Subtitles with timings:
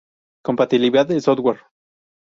[0.41, 1.59] Compatibilidad de software.